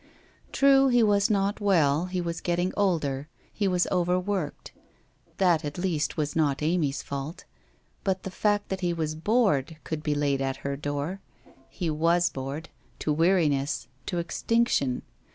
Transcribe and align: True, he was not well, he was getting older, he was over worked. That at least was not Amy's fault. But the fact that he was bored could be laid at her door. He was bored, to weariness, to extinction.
True, 0.51 0.87
he 0.87 1.03
was 1.03 1.29
not 1.29 1.61
well, 1.61 2.07
he 2.07 2.21
was 2.21 2.41
getting 2.41 2.73
older, 2.75 3.27
he 3.53 3.67
was 3.67 3.85
over 3.91 4.19
worked. 4.19 4.71
That 5.37 5.63
at 5.63 5.77
least 5.77 6.17
was 6.17 6.35
not 6.35 6.63
Amy's 6.63 7.03
fault. 7.03 7.45
But 8.03 8.23
the 8.23 8.31
fact 8.31 8.69
that 8.69 8.81
he 8.81 8.93
was 8.93 9.13
bored 9.13 9.77
could 9.83 10.01
be 10.01 10.15
laid 10.15 10.41
at 10.41 10.57
her 10.65 10.75
door. 10.75 11.21
He 11.69 11.91
was 11.91 12.31
bored, 12.31 12.69
to 12.97 13.13
weariness, 13.13 13.89
to 14.07 14.17
extinction. 14.17 15.03